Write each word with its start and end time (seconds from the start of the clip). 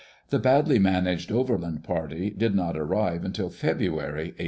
The 0.29 0.39
badly 0.39 0.79
managed 0.79 1.31
overland 1.31 1.83
party 1.83 2.31
did 2.31 2.55
not 2.55 2.75
arrive 2.75 3.23
until 3.23 3.51
February, 3.51 4.29
1812. 4.33 4.37